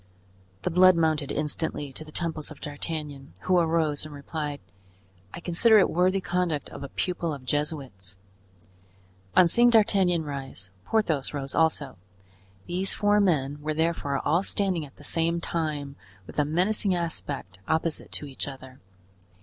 [0.63, 4.59] The blood mounted instantly to the temples of D'Artagnan, who arose, and replied:
[5.31, 8.15] "I consider it worthy conduct of a pupil of Jesuits."
[9.35, 11.99] On seeing D'Artagnan rise, Porthos rose also;
[12.65, 15.95] these four men were therefore all standing at the same time,
[16.25, 18.79] with a menacing aspect, opposite to each other.